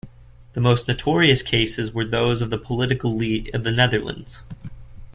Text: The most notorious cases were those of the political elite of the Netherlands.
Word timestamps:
The 0.53 0.59
most 0.61 0.87
notorious 0.87 1.43
cases 1.43 1.93
were 1.93 2.05
those 2.07 2.41
of 2.41 2.49
the 2.49 2.57
political 2.57 3.11
elite 3.11 3.53
of 3.53 3.63
the 3.63 3.69
Netherlands. 3.69 4.39